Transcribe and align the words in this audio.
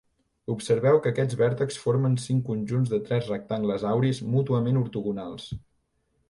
Observeu 0.51 1.01
que 1.01 1.09
aquests 1.13 1.35
vèrtexs 1.41 1.77
formen 1.83 2.15
cinc 2.23 2.41
conjunts 2.47 2.95
de 2.95 2.99
tres 3.11 3.29
rectangles 3.33 3.87
auris 3.91 4.23
mútuament 4.37 4.83
ortogonals. 4.83 5.47